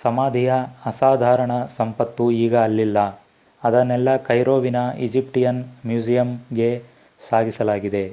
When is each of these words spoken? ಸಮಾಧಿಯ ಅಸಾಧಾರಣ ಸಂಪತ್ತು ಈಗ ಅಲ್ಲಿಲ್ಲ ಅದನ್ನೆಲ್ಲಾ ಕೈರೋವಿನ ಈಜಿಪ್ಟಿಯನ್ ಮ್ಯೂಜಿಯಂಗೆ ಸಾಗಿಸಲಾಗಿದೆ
ಸಮಾಧಿಯ 0.00 0.50
ಅಸಾಧಾರಣ 0.84 1.48
ಸಂಪತ್ತು 1.78 2.26
ಈಗ 2.40 2.54
ಅಲ್ಲಿಲ್ಲ 2.62 2.98
ಅದನ್ನೆಲ್ಲಾ 3.62 4.16
ಕೈರೋವಿನ 4.28 4.76
ಈಜಿಪ್ಟಿಯನ್ 5.06 5.62
ಮ್ಯೂಜಿಯಂಗೆ 5.86 6.70
ಸಾಗಿಸಲಾಗಿದೆ 7.20 8.06